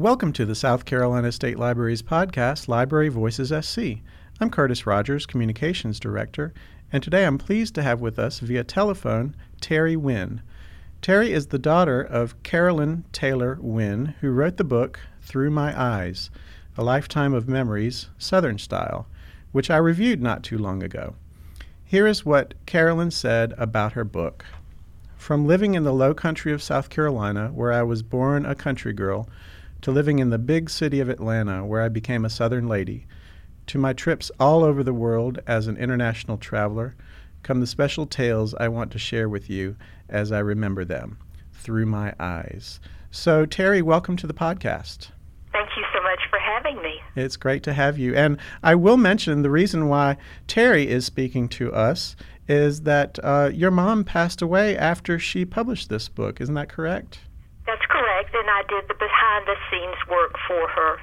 [0.00, 4.00] Welcome to the South Carolina State Library's podcast, Library Voices SC.
[4.40, 6.54] I'm Curtis Rogers, Communications Director,
[6.90, 10.40] and today I'm pleased to have with us via telephone Terry Wynne.
[11.02, 16.30] Terry is the daughter of Carolyne Taylor Wynne, who wrote the book Through My Eyes
[16.78, 19.06] A Lifetime of Memories, Southern Style,
[19.52, 21.14] which I reviewed not too long ago.
[21.84, 24.46] Here is what Carolyne said about her book.
[25.18, 28.94] From living in the low country of South Carolina, where I was born a country
[28.94, 29.28] girl,
[29.82, 33.06] to living in the big city of Atlanta, where I became a Southern lady,
[33.66, 36.94] to my trips all over the world as an international traveler,
[37.42, 39.76] come the special tales I want to share with you
[40.08, 41.18] as I remember them
[41.52, 42.80] through my eyes.
[43.10, 45.10] So, Terry, welcome to the podcast.
[45.52, 47.00] Thank you so much for having me.
[47.16, 48.14] It's great to have you.
[48.14, 50.16] And I will mention the reason why
[50.46, 52.16] Terry is speaking to us
[52.48, 56.40] is that uh, your mom passed away after she published this book.
[56.40, 57.20] Isn't that correct?
[57.66, 60.98] That's correct, and I did the behind the scenes work for her.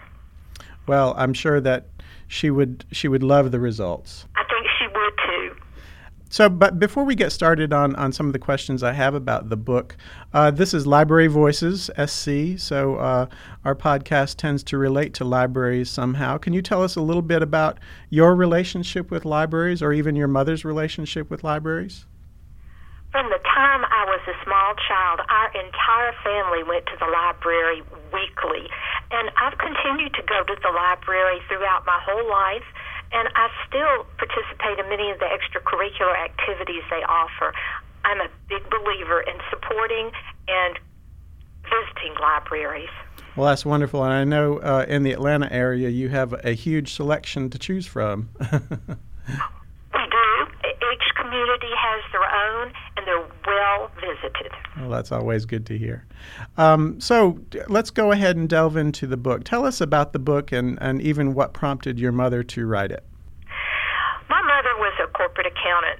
[0.88, 1.88] Well, I'm sure that
[2.28, 4.26] she would she would love the results.
[4.36, 5.56] I think she would too.
[6.30, 9.48] So, but before we get started on, on some of the questions I have about
[9.48, 9.96] the book,
[10.34, 12.58] uh, this is Library Voices SC.
[12.58, 13.28] So, uh,
[13.64, 16.38] our podcast tends to relate to libraries somehow.
[16.38, 17.80] Can you tell us a little bit about
[18.10, 22.06] your relationship with libraries or even your mother's relationship with libraries?
[23.18, 27.82] From the time I was a small child, our entire family went to the library
[28.14, 28.70] weekly.
[29.10, 32.70] And I've continued to go to the library throughout my whole life,
[33.12, 37.58] and I still participate in many of the extracurricular activities they offer.
[38.06, 40.12] I'm a big believer in supporting
[40.48, 40.78] and
[41.66, 42.94] visiting libraries.
[43.36, 44.04] Well, that's wonderful.
[44.04, 47.88] And I know uh, in the Atlanta area you have a huge selection to choose
[47.88, 48.30] from.
[51.38, 54.52] community has their own, and they're well visited.
[54.78, 56.06] Well, that's always good to hear.
[56.58, 59.44] Um, so let's go ahead and delve into the book.
[59.44, 63.04] Tell us about the book and, and even what prompted your mother to write it.
[64.30, 66.00] My mother was a corporate accountant,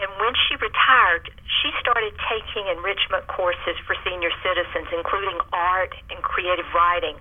[0.00, 1.30] and when she retired,
[1.62, 7.16] she started taking enrichment courses for senior citizens, including art and creative writing.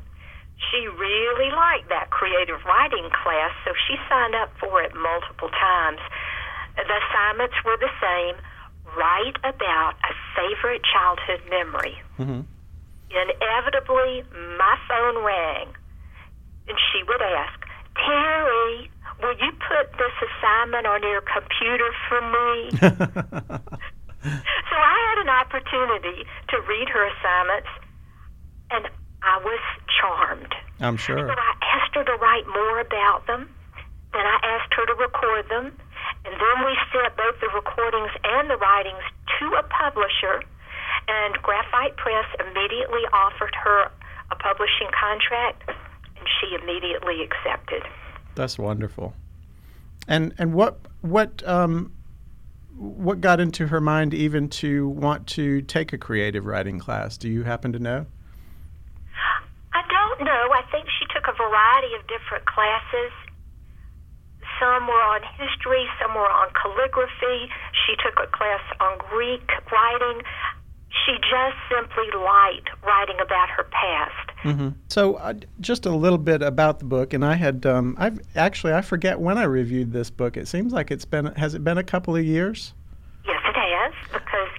[0.72, 6.00] She really liked that creative writing class, so she signed up for it multiple times.
[6.88, 8.36] The assignments were the same.
[8.98, 11.96] Write about a favorite childhood memory.
[12.18, 12.42] Mm-hmm.
[13.10, 14.24] Inevitably,
[14.58, 15.68] my phone rang,
[16.68, 17.60] and she would ask,
[17.96, 18.90] Terry,
[19.22, 22.70] will you put this assignment on your computer for me?
[24.22, 27.70] so I had an opportunity to read her assignments,
[28.72, 28.88] and
[29.24, 29.60] I was
[30.00, 30.54] charmed.
[30.80, 31.18] I'm sure.
[31.18, 33.50] So I asked her to write more about them.
[34.14, 35.78] Then I asked her to record them.
[36.26, 39.04] And then we sent both the recordings and the writings
[39.40, 40.44] to a publisher,
[41.08, 43.92] and Graphite Press immediately offered her
[44.32, 47.84] a publishing contract, and she immediately accepted.
[48.36, 49.14] That's wonderful.
[50.08, 51.94] And and what what um,
[52.76, 57.18] what got into her mind even to want to take a creative writing class?
[57.18, 58.06] Do you happen to know?
[59.74, 60.50] I don't know.
[60.54, 63.12] I think she took a variety of different classes
[64.60, 67.50] some were on history, some were on calligraphy.
[67.86, 70.22] She took a class on Greek writing.
[71.06, 74.30] She just simply liked writing about her past.
[74.44, 74.70] Mm-hmm.
[74.88, 78.74] So, uh, just a little bit about the book, and I had, um, I've actually,
[78.74, 80.36] I forget when I reviewed this book.
[80.36, 82.74] It seems like it's been, has it been a couple of years?
[83.26, 84.50] Yes, it has, because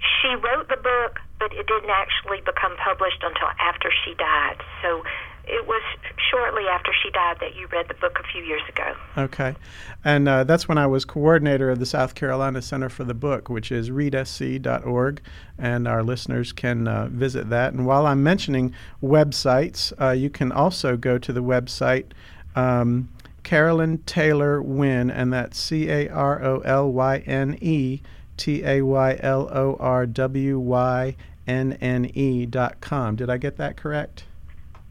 [0.00, 4.56] she wrote the book, but it didn't actually become published until after she died.
[4.82, 5.04] So
[5.46, 5.82] it was
[6.30, 8.94] shortly after she died that you read the book a few years ago.
[9.16, 9.54] Okay.
[10.04, 13.48] And uh, that's when I was coordinator of the South Carolina Center for the Book,
[13.48, 15.20] which is readsc.org.
[15.58, 17.72] And our listeners can uh, visit that.
[17.72, 22.06] And while I'm mentioning websites, uh, you can also go to the website.
[22.56, 23.08] Um,
[23.44, 28.00] Carolyne Taylor Wynne, and that's C A R O L Y N E
[28.36, 31.14] T A Y L O R W Y
[31.46, 33.14] N N E dot com.
[33.14, 34.24] Did I get that correct?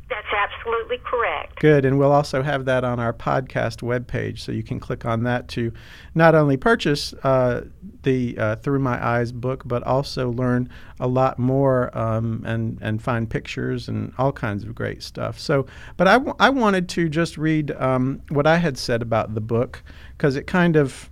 [0.07, 1.59] That's absolutely correct.
[1.59, 5.23] Good, and we'll also have that on our podcast webpage, so you can click on
[5.23, 5.73] that to
[6.13, 7.61] not only purchase uh,
[8.03, 10.69] the uh, Through My Eyes book, but also learn
[10.99, 15.39] a lot more um, and and find pictures and all kinds of great stuff.
[15.39, 15.65] So,
[15.97, 19.41] but I, w- I wanted to just read um, what I had said about the
[19.41, 19.81] book
[20.15, 21.09] because it kind of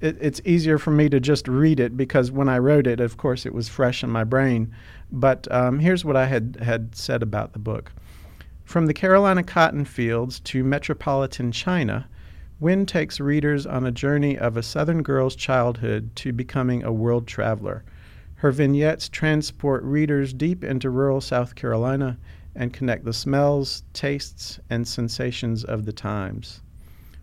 [0.00, 3.46] it's easier for me to just read it because when I wrote it, of course,
[3.46, 4.74] it was fresh in my brain.
[5.10, 7.90] But um, here's what I had had said about the book.
[8.64, 12.08] From the Carolina cotton fields to metropolitan China,
[12.58, 17.26] Wynne takes readers on a journey of a Southern girl's childhood to becoming a world
[17.26, 17.84] traveler.
[18.36, 22.18] Her vignettes transport readers deep into rural South Carolina,
[22.54, 26.62] and connect the smells, tastes, and sensations of the times.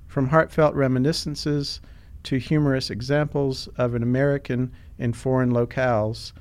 [0.07, 1.81] From heartfelt reminiscences
[2.23, 6.33] to humorous examples of an American in foreign locales,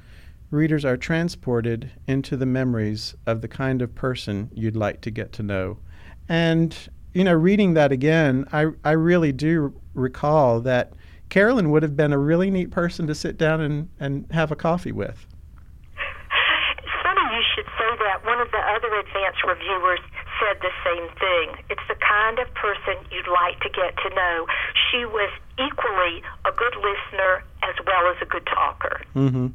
[0.51, 5.33] readers are transported into the memories of the kind of person you'd like to get
[5.33, 5.79] to know.
[6.29, 6.77] And,
[7.13, 10.93] you know, reading that again, I, I really do recall that
[11.29, 14.57] Carolyne would have been a really neat person to sit down and, and have a
[14.57, 15.27] coffee with.
[16.79, 18.25] It's funny you should say that.
[18.27, 20.01] One of the other advanced reviewers
[20.41, 21.65] said the same thing.
[21.71, 24.47] It's the kind of person you'd like to get to know.
[24.91, 29.03] She was equally a good listener as well as a good talker.
[29.15, 29.49] Mm-hmm.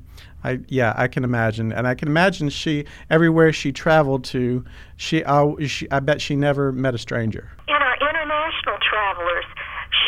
[0.45, 4.63] I yeah, I can imagine, and I can imagine she everywhere she traveled to,
[4.95, 7.49] she, uh, she I bet she never met a stranger.
[7.67, 9.45] In our international travelers,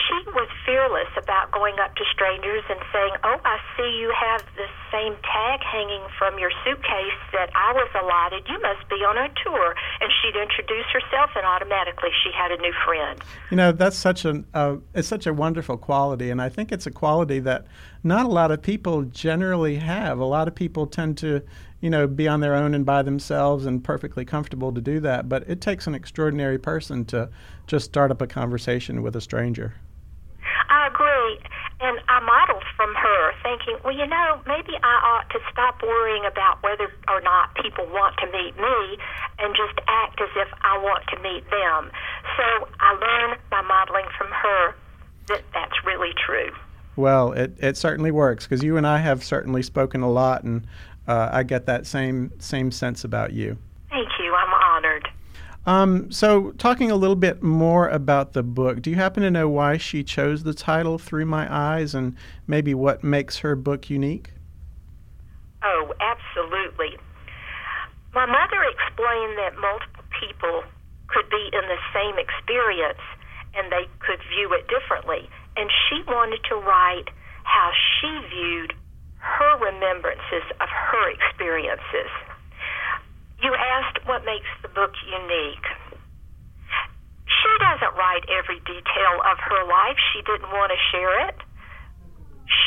[0.08, 4.44] she was fearless about going up to strangers and saying, "Oh, I see you have
[4.56, 8.48] the same tag hanging from your suitcase that I was allotted.
[8.48, 12.58] You must be on a tour." And she'd introduce herself, and automatically she had a
[12.58, 13.22] new friend.
[13.52, 16.88] You know, that's such an uh, it's such a wonderful quality, and I think it's
[16.88, 17.68] a quality that
[18.04, 20.20] not a lot of people generally have.
[20.20, 21.42] A lot of people tend to
[21.80, 25.30] you know, be on their own and by themselves and perfectly comfortable to do that.
[25.30, 27.30] But it takes an extraordinary person to
[27.68, 29.76] just start up a conversation with a stranger.
[30.70, 31.40] I agree.
[31.80, 36.26] And I modeled from her, thinking, well, you know, maybe I ought to stop worrying
[36.26, 38.98] about whether or not people want to meet me
[39.40, 41.92] and just act as if I want to meet them.
[42.36, 44.76] So I learned by modeling from her
[45.28, 46.52] that that's really true.
[46.96, 50.66] Well, it, it certainly works because you and I have certainly spoken a lot, and
[51.08, 53.38] uh, I get that same same sense about you.
[53.38, 53.58] You.
[55.68, 59.50] Um, so, talking a little bit more about the book, do you happen to know
[59.50, 62.16] why she chose the title Through My Eyes and
[62.48, 64.32] maybe what makes her book unique?
[65.62, 66.96] Oh, absolutely.
[68.16, 70.64] My mother explained that multiple people
[71.08, 73.04] could be in the same experience
[73.54, 75.28] and they could view it differently.
[75.58, 77.10] And she wanted to write
[77.44, 78.74] how she viewed
[79.18, 82.08] her remembrances of her experiences.
[83.44, 85.68] You asked what makes the book unique.
[87.30, 89.98] She doesn't write every detail of her life.
[90.14, 91.36] She didn't want to share it.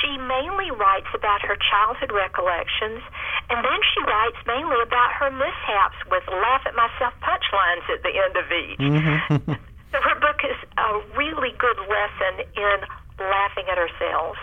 [0.01, 3.01] She mainly writes about her childhood recollections,
[3.49, 8.13] and then she writes mainly about her mishaps with laugh at myself punchlines at the
[8.13, 8.81] end of each.
[8.81, 9.53] Mm-hmm.
[9.93, 12.79] so her book is a really good lesson in
[13.21, 14.39] laughing at ourselves.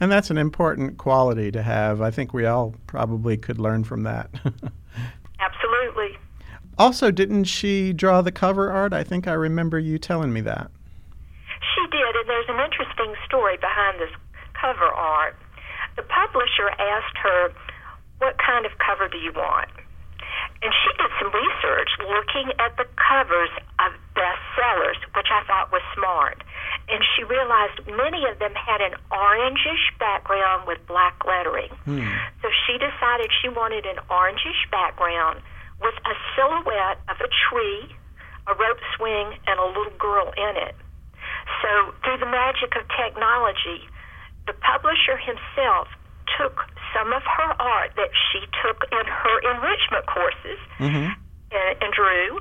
[0.00, 2.00] And that's an important quality to have.
[2.00, 4.30] I think we all probably could learn from that.
[5.40, 6.18] Absolutely.
[6.78, 8.94] Also, didn't she draw the cover art?
[8.94, 10.70] I think I remember you telling me that.
[11.74, 14.10] She did, and there's an interesting story behind this
[14.58, 15.38] cover art.
[15.94, 17.54] The publisher asked her,
[18.18, 19.70] What kind of cover do you want?
[20.60, 23.48] And she did some research looking at the covers
[23.80, 26.42] of bestsellers, which I thought was smart.
[26.90, 31.72] And she realized many of them had an orangish background with black lettering.
[31.88, 32.04] Hmm.
[32.42, 35.40] So she decided she wanted an orangish background
[35.80, 37.88] with a silhouette of a tree,
[38.46, 40.76] a rope swing, and a little girl in it.
[41.62, 43.86] So, through the magic of technology,
[44.46, 45.88] the publisher himself
[46.38, 46.64] took
[46.94, 51.10] some of her art that she took in her enrichment courses mm-hmm.
[51.52, 52.40] and, and drew,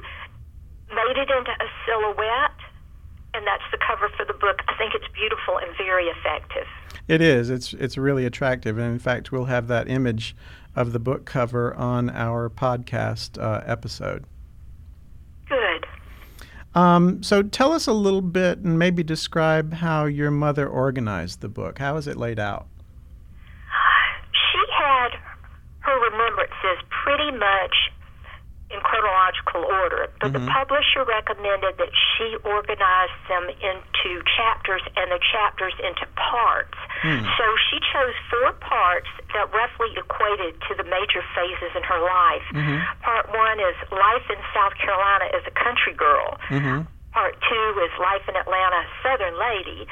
[0.89, 2.59] made it into a silhouette,
[3.33, 4.61] and that's the cover for the book.
[4.67, 6.65] I think it's beautiful and very effective.
[7.07, 7.49] It is.
[7.49, 10.35] It's it's really attractive, and in fact, we'll have that image
[10.75, 14.25] of the book cover on our podcast uh, episode.
[16.75, 21.49] Um, so tell us a little bit and maybe describe how your mother organized the
[21.49, 21.79] book.
[21.79, 22.67] How is it laid out?
[24.31, 25.09] She had
[25.79, 27.75] her remembrances pretty much
[28.69, 30.45] in chronological order, but mm-hmm.
[30.45, 36.77] the publisher recommended that she organize them into chapters and the chapters into parts.
[37.01, 37.25] Mm.
[37.33, 42.45] So she chose four parts that roughly equated to the major phases in her life.
[42.53, 42.77] Mm-hmm.
[43.01, 46.37] Part one is life in South Carolina as a country girl.
[46.53, 46.85] Mm-hmm.
[47.09, 49.89] Part two is life in Atlanta, Southern lady.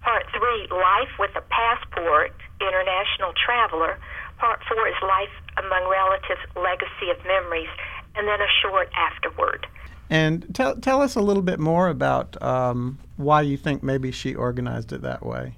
[0.00, 4.00] Part three, life with a passport, international traveler.
[4.38, 7.70] Part four is life among relatives, legacy of memories
[8.16, 9.66] and then a short afterward.
[10.10, 14.34] And tell tell us a little bit more about um, why you think maybe she
[14.34, 15.56] organized it that way.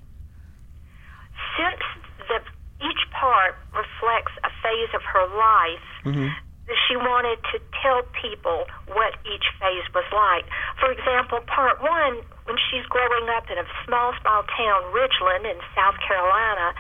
[1.59, 1.83] Since
[2.29, 2.41] the
[2.87, 6.29] each part reflects a phase of her life, mm-hmm.
[6.87, 10.47] she wanted to tell people what each phase was like.
[10.79, 15.59] For example, part one, when she's growing up in a small, small town, Ridgeland in
[15.75, 16.75] South Carolina,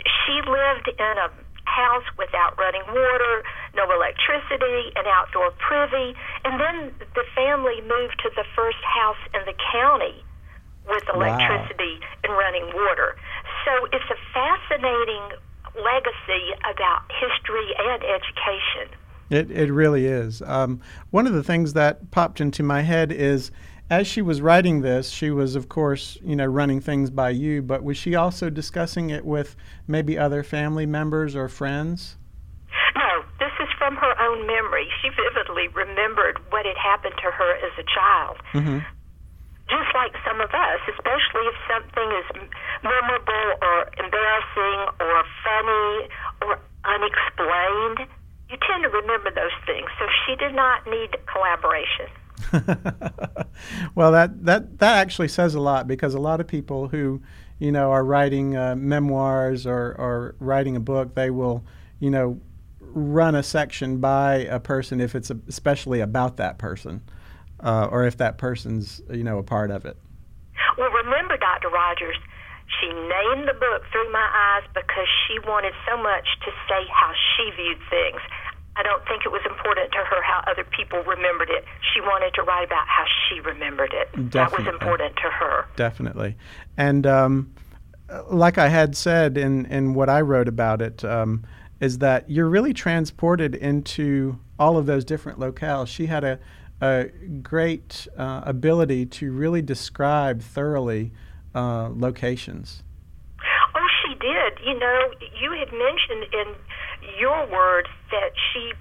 [0.00, 1.28] she lived in a
[1.70, 8.30] house without running water, no electricity, an outdoor privy, and then the family moved to
[8.34, 10.24] the first house in the county
[10.88, 12.18] with electricity wow.
[12.24, 13.14] and running water.
[13.64, 15.38] So it's a fascinating
[15.78, 18.98] legacy about history and education.
[19.30, 20.42] It, it really is.
[20.42, 23.52] Um, one of the things that popped into my head is
[23.90, 27.60] as she was writing this, she was, of course, you know, running things by you,
[27.60, 29.56] but was she also discussing it with
[29.88, 32.16] maybe other family members or friends?
[32.94, 34.86] No, this is from her own memory.
[35.02, 38.36] She vividly remembered what had happened to her as a child.
[38.54, 38.78] Mm-hmm.
[39.66, 42.26] Just like some of us, especially if something is
[42.82, 46.08] memorable or embarrassing or funny
[46.46, 48.06] or unexplained,
[48.50, 49.90] you tend to remember those things.
[49.98, 52.06] So she did not need collaboration.
[53.94, 57.20] well, that, that that actually says a lot because a lot of people who,
[57.58, 61.64] you know, are writing uh, memoirs or, or writing a book, they will,
[61.98, 62.40] you know,
[62.80, 67.02] run a section by a person if it's especially about that person,
[67.60, 69.96] uh, or if that person's, you know, a part of it.
[70.76, 71.68] Well, remember, Dr.
[71.68, 72.16] Rogers,
[72.80, 77.12] she named the book Through My Eyes because she wanted so much to say how
[77.12, 78.20] she viewed things.
[78.76, 81.64] I don't think it was important to her how other people remembered it.
[81.92, 84.10] She wanted to write about how she remembered it.
[84.30, 84.30] Definitely.
[84.30, 85.66] That was important to her.
[85.76, 86.36] Definitely.
[86.76, 87.52] And um,
[88.30, 91.44] like I had said in, in what I wrote about it, um,
[91.80, 95.88] is that you're really transported into all of those different locales.
[95.88, 96.38] She had a,
[96.80, 97.06] a
[97.42, 101.12] great uh, ability to really describe thoroughly
[101.54, 102.82] uh, locations.
[103.74, 104.58] Oh, she did.
[104.64, 105.10] You know,
[105.40, 106.54] you had mentioned in
[107.20, 108.72] your words that she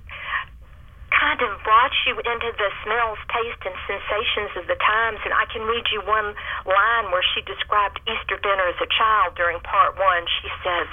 [1.11, 5.19] kind of brought you into the smells, taste, and sensations of the times.
[5.27, 6.31] And I can read you one
[6.63, 10.23] line where she described Easter dinner as a child during part one.
[10.39, 10.87] She says,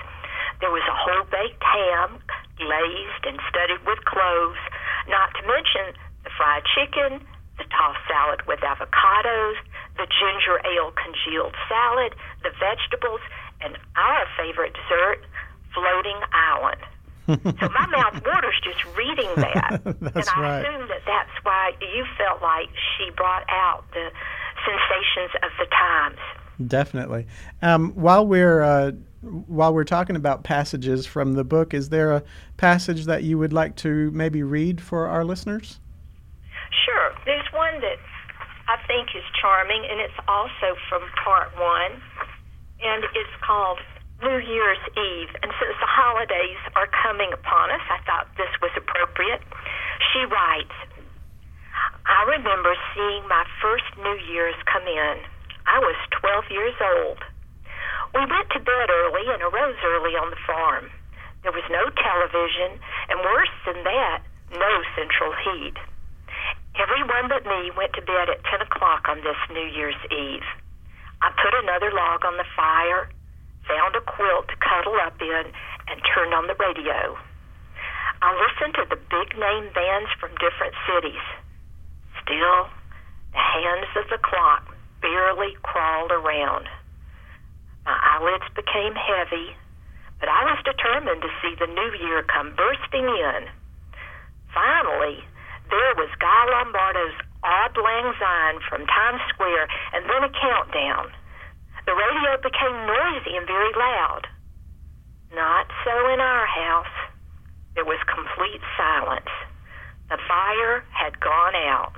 [0.58, 2.18] There was a whole baked ham,
[2.58, 4.58] glazed and studded with cloves,
[5.06, 5.94] not to mention
[6.26, 7.22] the fried chicken,
[7.62, 9.56] the tossed salad with avocados,
[9.94, 13.22] the ginger ale congealed salad, the vegetables,
[13.62, 15.22] and our favorite dessert,
[15.70, 16.82] floating island
[17.26, 19.80] so my mouth waters just reading that.
[19.84, 20.60] and I right.
[20.60, 24.10] assume that that's why you felt like she brought out the
[24.64, 26.18] sensations of the times.
[26.66, 27.26] Definitely.
[27.62, 28.92] Um, while we're uh,
[29.22, 32.22] while we're talking about passages from the book, is there a
[32.56, 35.80] passage that you would like to maybe read for our listeners?
[36.84, 37.12] Sure.
[37.24, 37.98] There's one that
[38.68, 42.00] I think is charming, and it's also from part one,
[42.82, 43.78] and it's called
[44.22, 48.72] New Year's Eve, and since the holidays are coming upon us, I thought this was
[48.72, 49.44] appropriate.
[50.12, 50.72] She writes,
[52.08, 55.20] I remember seeing my first New Year's come in.
[55.68, 57.20] I was 12 years old.
[58.16, 60.88] We went to bed early and arose early on the farm.
[61.44, 62.80] There was no television,
[63.12, 64.24] and worse than that,
[64.56, 65.76] no central heat.
[66.80, 70.48] Everyone but me went to bed at 10 o'clock on this New Year's Eve.
[71.20, 73.12] I put another log on the fire
[73.68, 75.44] found a quilt to cuddle up in,
[75.88, 77.18] and turned on the radio.
[78.22, 81.26] I listened to the big name bands from different cities.
[82.22, 82.70] Still,
[83.32, 86.68] the hands of the clock barely crawled around.
[87.84, 89.54] My eyelids became heavy,
[90.18, 93.46] but I was determined to see the new year come bursting in.
[94.54, 95.22] Finally,
[95.70, 101.12] there was Guy Lombardo's Auld Lang Syne from Times Square, and then a countdown.
[101.86, 104.26] The radio became noisy and very loud.
[105.32, 106.96] Not so in our house.
[107.74, 109.30] There was complete silence.
[110.10, 111.92] The fire had gone out.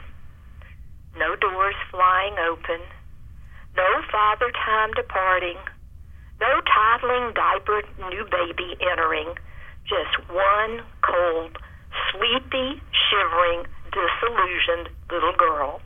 [1.16, 2.80] No doors flying open.
[3.76, 5.56] No father time departing.
[6.40, 9.34] No toddling, diapered new baby entering.
[9.88, 11.56] Just one cold,
[12.12, 15.80] sleepy, shivering, disillusioned little girl.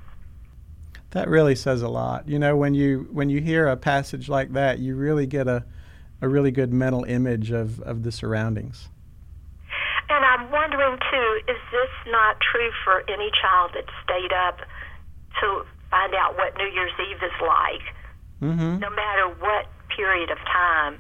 [1.12, 2.26] That really says a lot.
[2.26, 5.64] You know, when you when you hear a passage like that, you really get a,
[6.20, 8.88] a really good mental image of, of the surroundings.
[10.08, 14.58] And I'm wondering too, is this not true for any child that stayed up
[15.40, 17.84] to find out what New Year's Eve is like?
[18.40, 18.78] Mm-hmm.
[18.78, 20.98] No matter what period of time,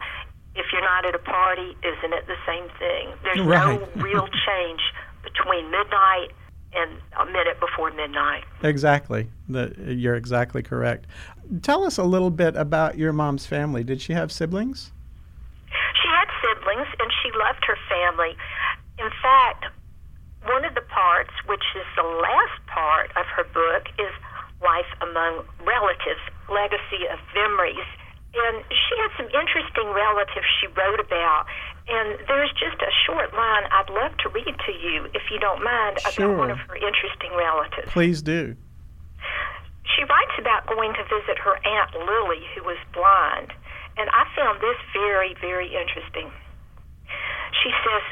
[0.54, 3.12] if you're not at a party, isn't it the same thing?
[3.24, 3.80] There's right.
[3.80, 4.80] no real change
[5.24, 6.32] between midnight
[6.74, 8.44] and a minute before midnight.
[8.62, 9.28] Exactly.
[9.48, 11.06] The, you're exactly correct.
[11.62, 13.84] Tell us a little bit about your mom's family.
[13.84, 14.92] Did she have siblings?
[15.68, 18.36] She had siblings, and she loved her family.
[18.98, 19.66] In fact,
[20.44, 24.12] one of the parts, which is the last part of her book, is
[24.62, 27.86] Life Among Relatives, Legacy of Memories.
[28.32, 31.46] And she had some interesting relatives she wrote about.
[31.88, 35.62] And there's just a short line I'd love to read to you, if you don't
[35.64, 36.26] mind, Sure.
[36.26, 37.90] about one of her interesting relatives.
[37.90, 38.56] Please do.
[39.96, 43.52] She writes about going to visit her Aunt Lily, who was blind,
[43.98, 46.30] and I found this very, very interesting.
[47.62, 48.02] She says,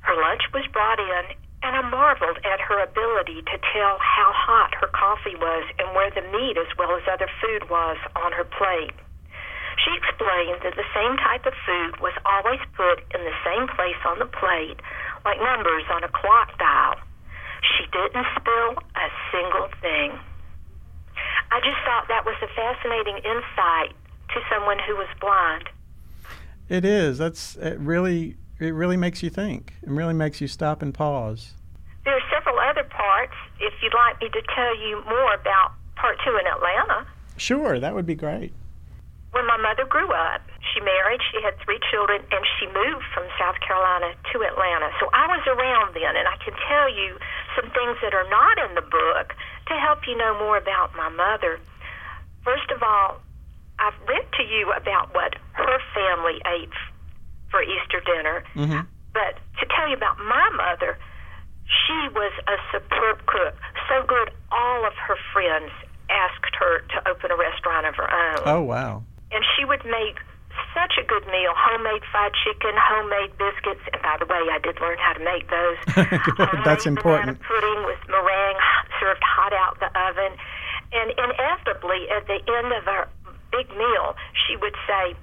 [0.00, 1.24] Her lunch was brought in,
[1.62, 6.10] and I marveled at her ability to tell how hot her coffee was and where
[6.10, 8.92] the meat as well as other food was on her plate.
[9.84, 14.00] She explained that the same type of food was always put in the same place
[14.04, 14.76] on the plate,
[15.24, 16.96] like numbers on a clock dial.
[17.62, 20.18] She didn't spill a single thing.
[21.50, 23.96] I just thought that was a fascinating insight
[24.34, 25.68] to someone who was blind.
[26.68, 27.18] It is.
[27.18, 29.74] That's it really it really makes you think.
[29.82, 31.54] It really makes you stop and pause.
[32.04, 36.18] There are several other parts if you'd like me to tell you more about part
[36.24, 37.06] two in Atlanta.
[37.36, 38.52] Sure, that would be great.
[39.30, 40.42] When my mother grew up,
[40.74, 44.90] she married, she had three children, and she moved from South Carolina to Atlanta.
[44.98, 47.14] So I was around then, and I can tell you
[47.54, 49.34] some things that are not in the book
[49.70, 51.62] to help you know more about my mother.
[52.42, 53.22] First of all,
[53.78, 56.74] I've read to you about what her family ate
[57.50, 58.42] for Easter dinner.
[58.54, 58.82] hmm
[59.14, 60.98] But to tell you about my mother,
[61.66, 63.54] she was a superb cook.
[63.88, 65.70] So good, all of her friends
[66.10, 68.42] asked her to open a restaurant of her own.
[68.44, 69.02] Oh wow.
[69.32, 70.18] And she would make
[70.74, 73.82] such a good meal homemade fried chicken, homemade biscuits.
[73.92, 75.78] And by the way, I did learn how to make those.
[76.36, 77.40] Good, that's important.
[77.42, 78.60] Pudding with meringue
[78.98, 80.34] served hot out the oven.
[80.92, 83.08] And inevitably, at the end of our
[83.50, 84.14] big meal,
[84.46, 85.14] she would say,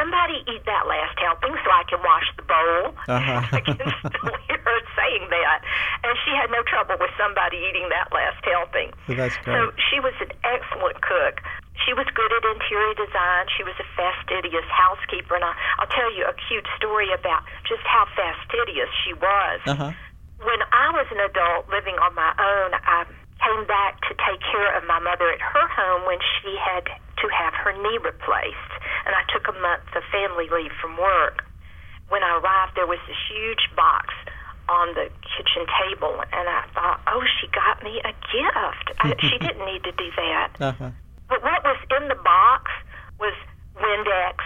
[0.00, 2.96] Somebody eat that last helping so I can wash the bowl.
[3.04, 3.44] Uh-huh.
[3.52, 5.60] I can still hear her saying that.
[6.00, 8.96] And she had no trouble with somebody eating that last helping.
[9.12, 9.52] That's great.
[9.52, 11.44] So she was an excellent cook.
[11.82, 13.50] She was good at interior design.
[13.58, 15.34] She was a fastidious housekeeper.
[15.34, 15.52] And I,
[15.82, 19.58] I'll tell you a cute story about just how fastidious she was.
[19.66, 19.90] Uh-huh.
[20.38, 23.04] When I was an adult living on my own, I
[23.42, 27.26] came back to take care of my mother at her home when she had to
[27.28, 28.72] have her knee replaced.
[29.04, 31.44] And I took a month of family leave from work.
[32.08, 34.14] When I arrived, there was this huge box
[34.68, 38.86] on the kitchen table, and I thought, oh, she got me a gift.
[39.00, 40.50] I, she didn't need to do that.
[40.60, 40.90] Uh-huh.
[41.28, 42.70] But what was in the box
[43.18, 43.34] was
[43.76, 44.38] Windex,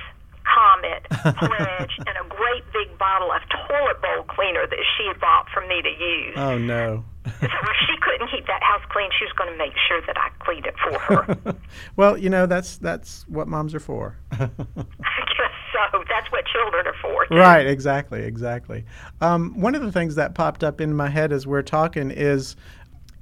[0.45, 5.47] Comet, Pledge, and a great big bottle of toilet bowl cleaner that she had bought
[5.53, 6.35] for me to use.
[6.37, 7.05] Oh no.
[7.27, 10.17] so if she couldn't keep that house clean, she was going to make sure that
[10.17, 11.57] I cleaned it for her.
[11.97, 14.17] well, you know that's that's what moms are for.
[14.33, 16.05] I guess so.
[16.09, 17.27] That's what children are for.
[17.27, 17.37] too.
[17.37, 17.67] right.
[17.67, 18.23] Exactly.
[18.23, 18.85] Exactly.
[19.21, 22.57] Um, one of the things that popped up in my head as we're talking is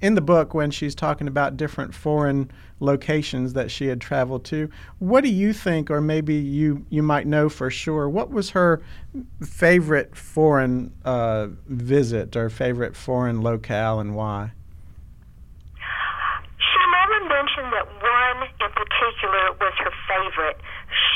[0.00, 4.68] in the book when she's talking about different foreign locations that she had traveled to.
[4.98, 8.82] What do you think, or maybe you you might know for sure, what was her
[9.42, 14.52] favorite foreign uh, visit or favorite foreign locale and why?
[15.74, 20.60] She never mentioned that one in particular was her favorite.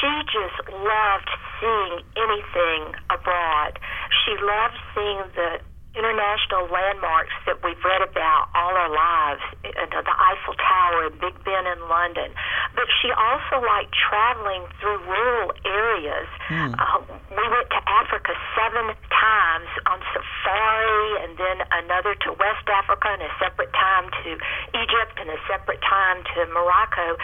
[0.01, 3.79] She just loved seeing anything abroad.
[4.25, 5.61] She loved seeing the
[5.91, 11.35] international landmarks that we've read about all our lives, uh, the Eiffel Tower and Big
[11.43, 12.31] Ben in London.
[12.79, 16.31] But she also liked traveling through rural areas.
[16.47, 16.79] Hmm.
[16.79, 17.03] Uh,
[17.35, 23.23] we went to Africa seven times on safari, and then another to West Africa, and
[23.27, 24.31] a separate time to
[24.79, 27.19] Egypt, and a separate time to Morocco.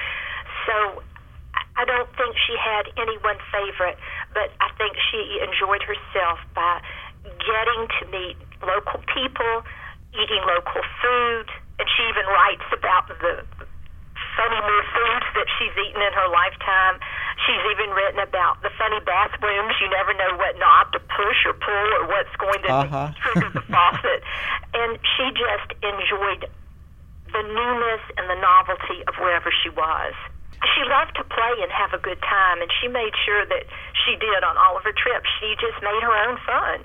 [0.67, 1.07] So
[1.79, 3.99] I don't think she had any one favorite,
[4.35, 6.83] but I think she enjoyed herself by
[7.23, 9.55] getting to meet local people,
[10.15, 11.47] eating local food,
[11.79, 13.45] and she even writes about the
[14.37, 17.01] funny new foods that she's eaten in her lifetime.
[17.45, 19.73] She's even written about the funny bathrooms.
[19.81, 23.09] You never know what knob to push or pull or what's going to Uh-huh.
[23.23, 24.21] trigger the faucet.
[24.77, 26.49] And she just enjoyed
[27.33, 30.13] the newness and the novelty of wherever she was.
[30.77, 33.65] She loved to play and have a good time, and she made sure that
[34.05, 35.29] she did on all of her trips.
[35.41, 36.81] She just made her own fun.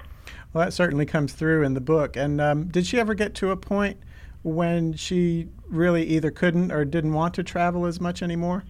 [0.53, 2.15] Well, that certainly comes through in the book.
[2.15, 3.97] And um, did she ever get to a point
[4.43, 8.63] when she really either couldn't or didn't want to travel as much anymore?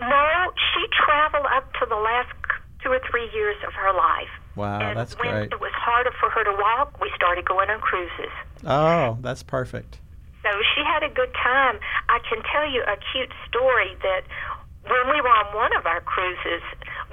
[0.00, 2.32] No, she traveled up to the last
[2.82, 4.28] two or three years of her life.
[4.56, 5.52] Wow, and that's when great.
[5.52, 8.30] it was harder for her to walk, we started going on cruises.
[8.64, 9.98] Oh, that's perfect.
[10.44, 11.80] So she had a good time.
[12.08, 14.22] I can tell you a cute story that
[14.84, 16.62] when we were on one of our cruises,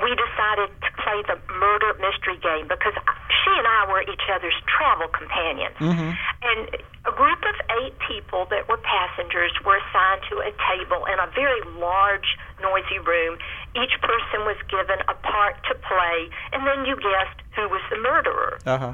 [0.02, 4.58] we decided to play the murder mystery game because she and I were each other's
[4.68, 5.78] travel companions.
[5.78, 6.18] Mhm.
[6.42, 6.60] And
[7.06, 11.28] a group of eight people that were passengers were assigned to a table in a
[11.28, 13.38] very large, noisy room.
[13.76, 17.98] Each person was given a part to play, and then you guessed who was the
[17.98, 18.60] murderer.
[18.66, 18.94] Uh-huh.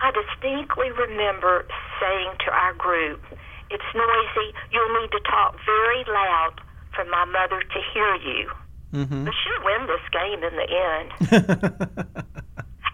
[0.00, 1.66] I distinctly remember
[2.00, 3.22] saying to our group,
[3.70, 4.54] It's noisy.
[4.70, 6.54] You'll need to talk very loud
[6.94, 8.50] for my mother to hear you.
[8.92, 9.24] Mm-hmm.
[9.24, 11.08] But she'll win this game in the end.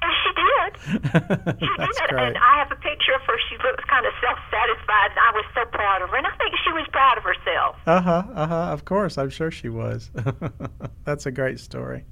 [0.02, 1.61] and she did.
[1.61, 2.09] She That's did.
[2.11, 2.26] great.
[2.28, 3.35] And I have a picture of her.
[3.48, 6.16] She looks kind of self satisfied, and I was so proud of her.
[6.16, 7.76] And I think she was proud of herself.
[7.87, 8.54] Uh-huh, uh-huh.
[8.72, 10.11] Of course, I'm sure she was.
[11.04, 12.04] That's a great story.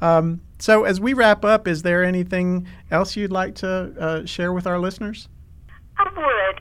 [0.00, 4.52] Um, so as we wrap up, is there anything else you'd like to uh, share
[4.52, 5.28] with our listeners?
[5.98, 6.60] I would.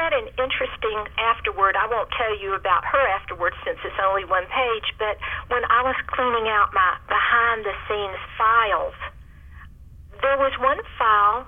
[0.00, 1.76] Had an interesting afterward.
[1.76, 5.20] I won't tell you about her afterwards since it's only one page, but
[5.52, 8.96] when I was cleaning out my behind the scenes files,
[10.24, 11.44] there was one file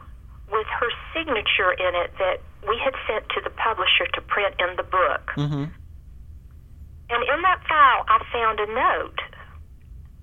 [0.52, 4.76] with her signature in it that we had sent to the publisher to print in
[4.76, 5.32] the book.
[5.32, 5.72] Mm-hmm.
[7.08, 9.20] And in that file, I found a note.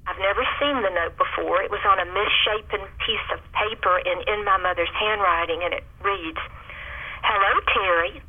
[0.05, 1.65] I've never seen the note before.
[1.65, 5.83] It was on a misshapen piece of paper and in my mother's handwriting, and it
[6.05, 6.37] reads,
[7.21, 8.21] Hello, Terry,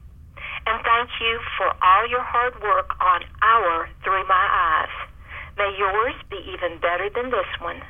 [0.66, 4.94] and thank you for all your hard work on our Through My Eyes.
[5.57, 7.81] May yours be even better than this one.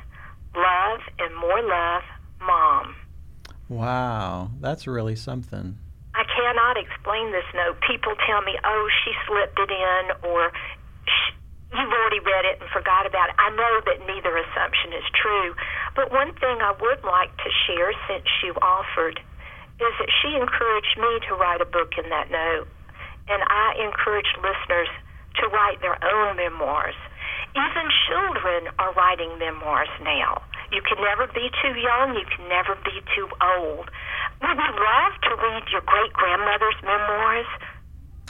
[0.55, 2.03] Love and more love,
[2.41, 2.95] Mom.
[3.69, 5.77] Wow, that's really something.
[6.13, 7.79] I cannot explain this note.
[7.87, 10.51] People tell me, oh, she slipped it in, or
[11.71, 13.35] you've already read it and forgot about it.
[13.39, 15.55] I know that neither assumption is true.
[15.95, 19.19] But one thing I would like to share since you offered
[19.81, 22.69] is that she encouraged me to write a book in that note.
[23.27, 24.89] And I encourage listeners
[25.41, 26.97] to write their own memoirs.
[27.57, 30.41] Even children are writing memoirs now.
[30.71, 33.91] You can never be too young, you can never be too old.
[34.39, 37.49] Would you love to read your great grandmother's memoirs?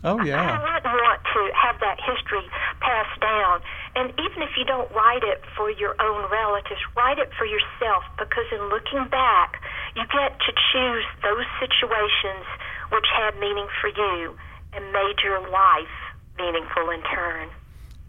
[0.03, 0.57] Oh I yeah.
[0.57, 2.41] wouldn't want to have that history
[2.79, 3.61] passed down.
[3.95, 8.03] And even if you don't write it for your own relatives, write it for yourself
[8.17, 9.61] because in looking back,
[9.95, 12.45] you get to choose those situations
[12.91, 14.35] which had meaning for you
[14.73, 15.95] and made your life
[16.37, 17.49] meaningful in turn.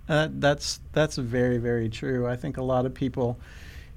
[0.09, 2.27] Uh, that's that's very very true.
[2.27, 3.39] I think a lot of people,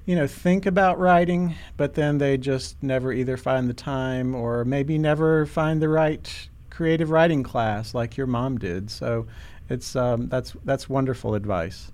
[0.04, 4.64] you know, think about writing, but then they just never either find the time or
[4.64, 8.90] maybe never find the right creative writing class like your mom did.
[8.90, 9.26] So,
[9.68, 11.90] it's um, that's that's wonderful advice.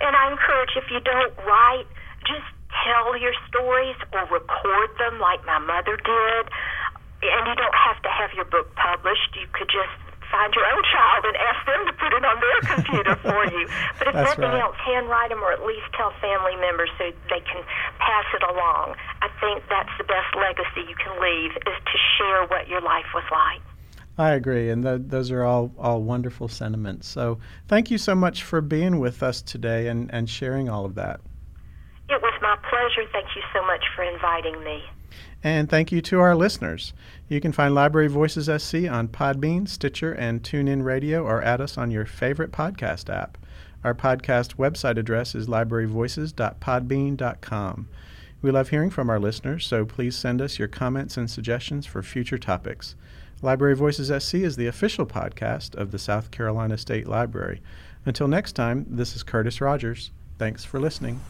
[0.00, 1.86] And I encourage if you don't write,
[2.26, 2.44] just
[2.84, 6.44] tell your stories or record them like my mother did.
[7.18, 9.34] And you don't have to have your book published.
[9.34, 9.90] You could just
[10.30, 13.64] find your own child and ask them to put it on their computer for you.
[13.98, 14.62] But if That's nothing right.
[14.62, 17.64] else, handwrite them or at least tell family members so they can
[17.98, 18.94] pass it along.
[19.24, 23.08] I think that's the best legacy you can leave is to share what your life
[23.16, 23.64] was like.
[24.18, 27.06] I agree, and th- those are all, all wonderful sentiments.
[27.06, 30.96] So, thank you so much for being with us today and, and sharing all of
[30.96, 31.20] that.
[32.08, 33.08] It was my pleasure.
[33.12, 34.82] Thank you so much for inviting me.
[35.44, 36.92] And thank you to our listeners.
[37.28, 41.78] You can find Library Voices SC on Podbean, Stitcher, and TuneIn Radio, or add us
[41.78, 43.38] on your favorite podcast app.
[43.84, 47.88] Our podcast website address is libraryvoices.podbean.com.
[48.40, 52.02] We love hearing from our listeners, so please send us your comments and suggestions for
[52.02, 52.96] future topics.
[53.40, 57.62] Library Voices SC is the official podcast of the South Carolina State Library.
[58.04, 60.10] Until next time, this is Curtis Rogers.
[60.38, 61.20] Thanks for listening.